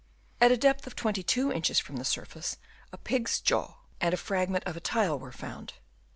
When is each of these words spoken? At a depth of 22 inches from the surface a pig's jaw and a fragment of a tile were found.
At 0.41 0.51
a 0.51 0.57
depth 0.57 0.87
of 0.87 0.95
22 0.95 1.51
inches 1.51 1.77
from 1.77 1.97
the 1.97 2.03
surface 2.05 2.57
a 2.91 2.97
pig's 2.97 3.39
jaw 3.39 3.75
and 3.99 4.15
a 4.15 4.17
fragment 4.17 4.63
of 4.63 4.75
a 4.75 4.79
tile 4.81 5.19
were 5.19 5.31
found. 5.31 5.73